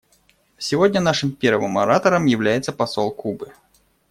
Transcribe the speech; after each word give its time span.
Сегодня 0.57 0.99
нашим 0.99 1.31
первым 1.31 1.77
оратором 1.77 2.25
является 2.25 2.73
посол 2.73 3.11
Кубы. 3.11 3.53